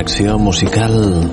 [0.00, 1.30] conexión musical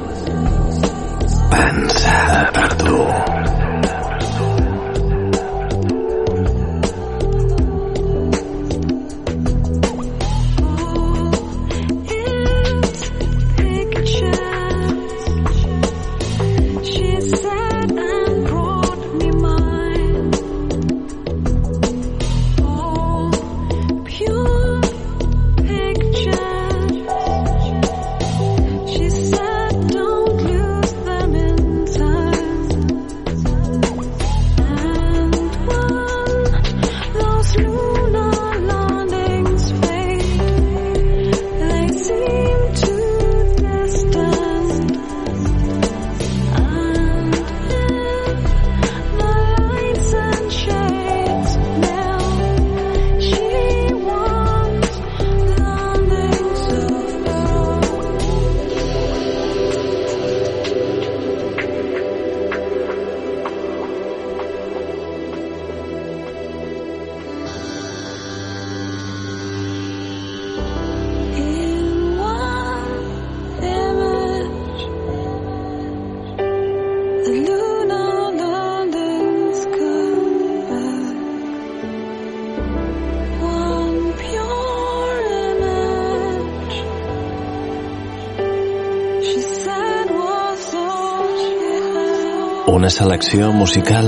[92.88, 94.08] Una selecció musical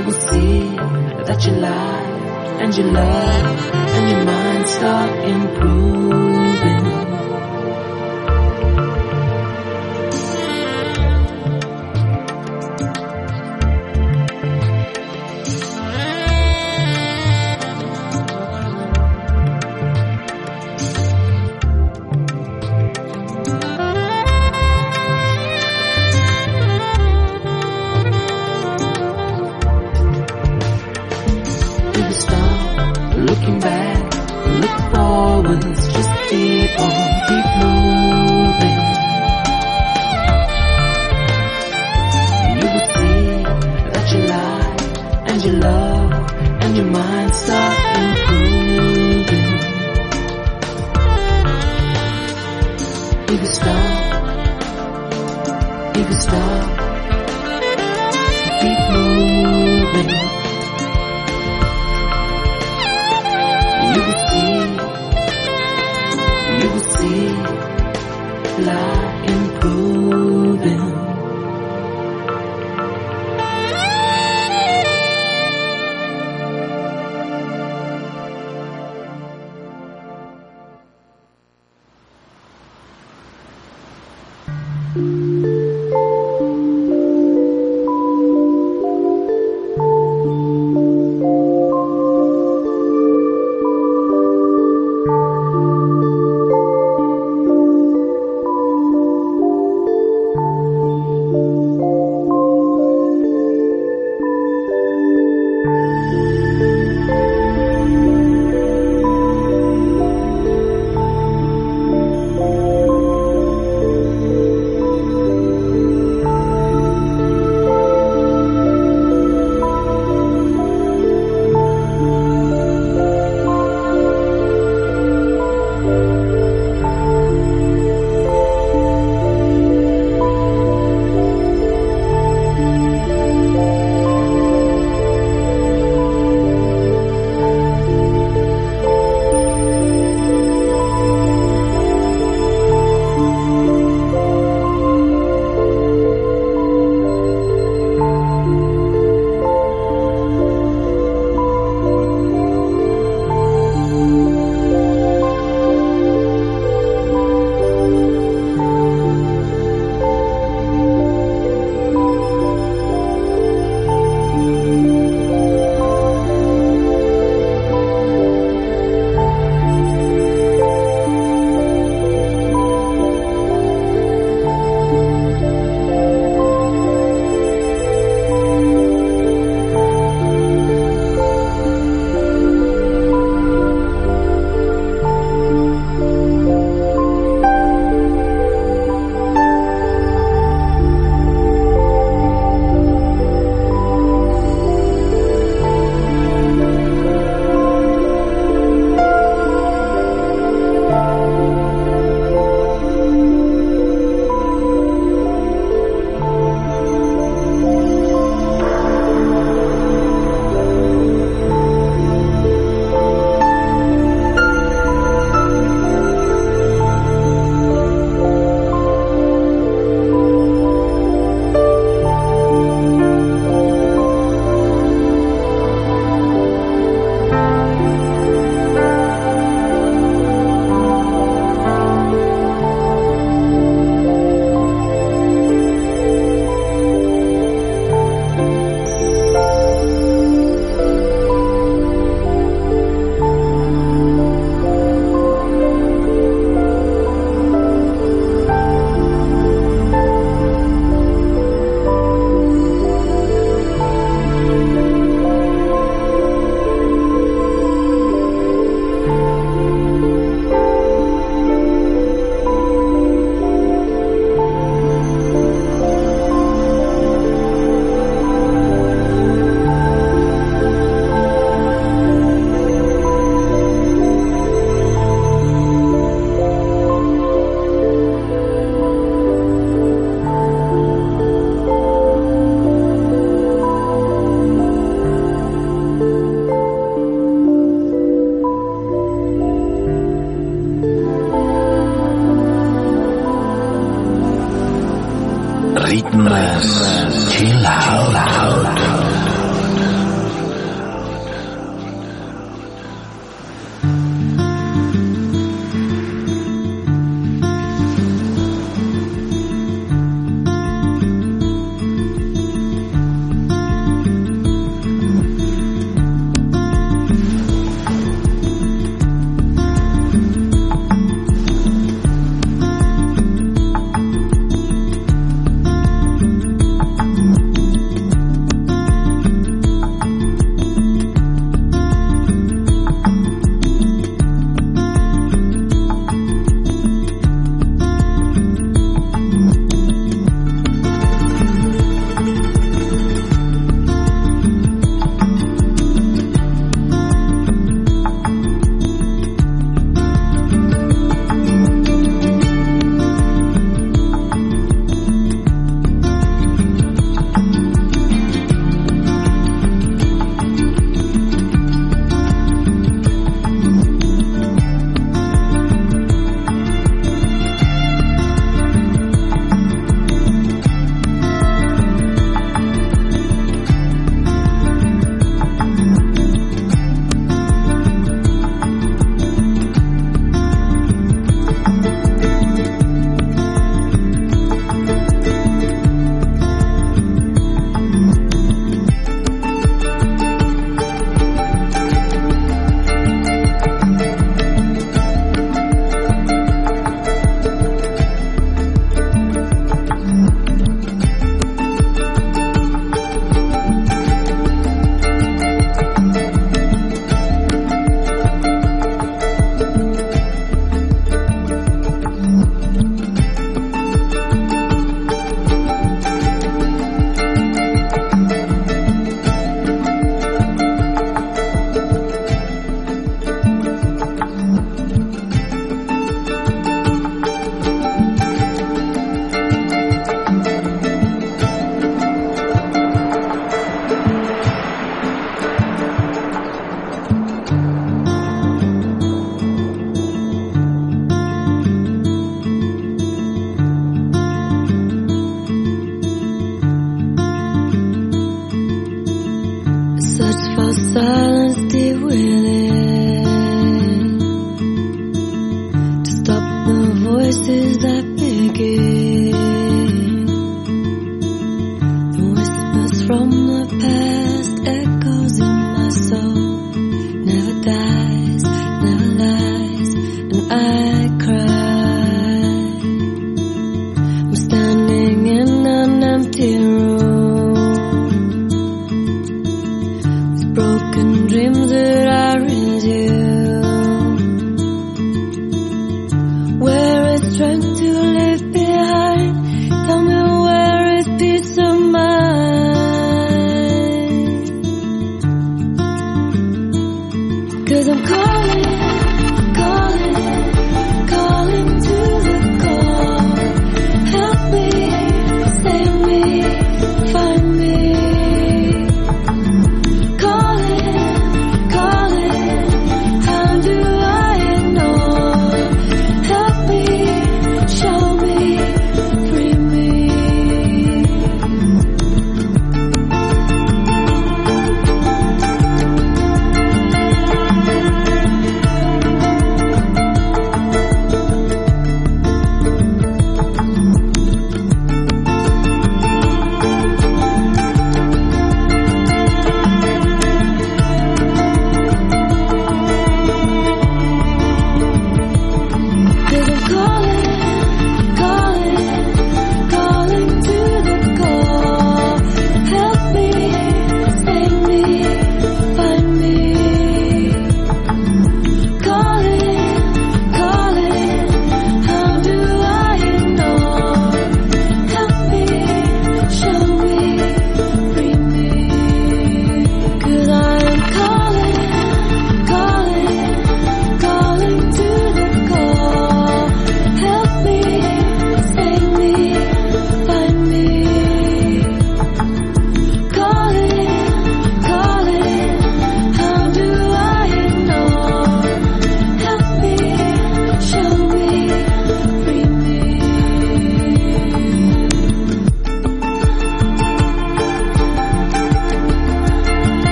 [0.00, 0.60] you will see
[1.26, 6.69] that your life and your love and your mind start improving.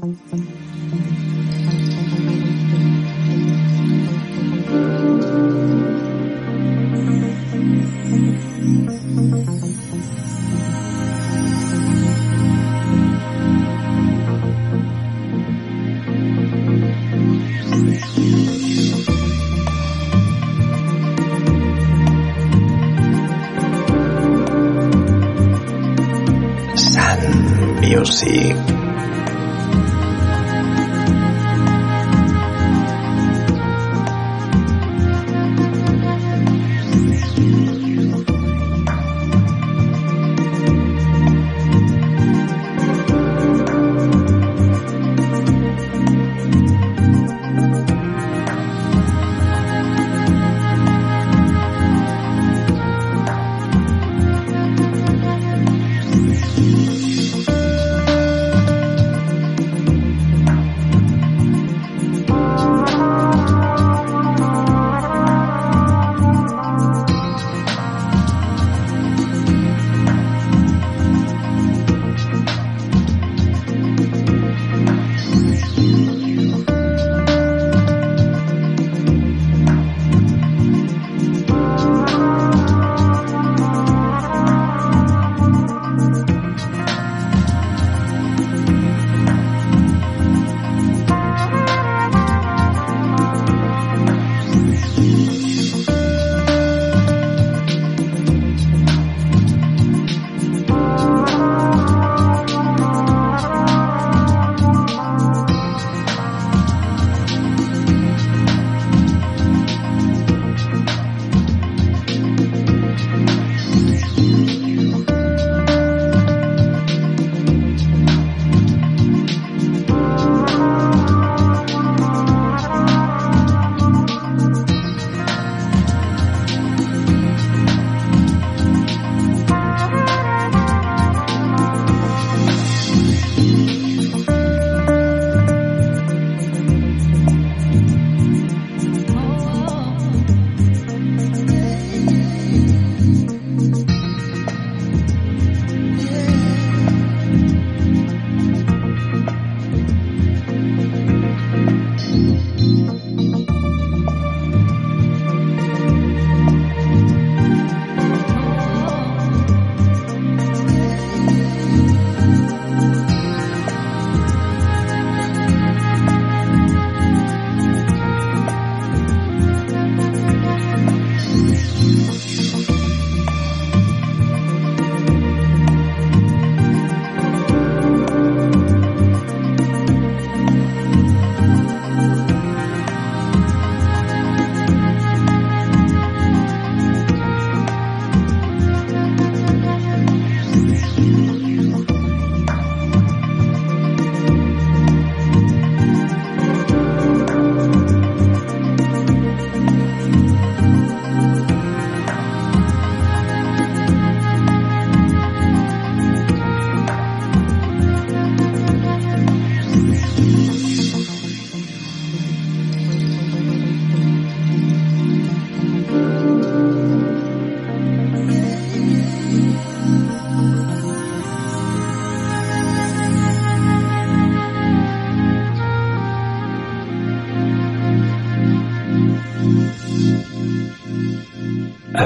[0.00, 1.59] Sun Music.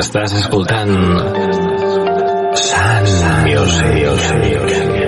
[0.05, 0.91] Estàs escoltant
[2.65, 3.09] Sun
[3.49, 5.04] Music.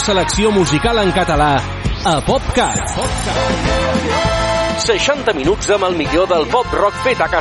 [0.00, 1.60] millor selecció musical en català
[2.08, 2.94] a PopCat.
[4.80, 7.38] 60 minuts amb el millor del pop rock fet a casa